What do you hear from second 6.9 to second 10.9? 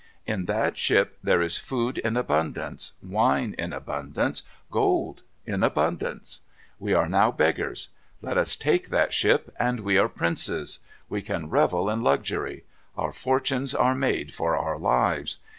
are now beggars. Let us take that ship, and we are princes.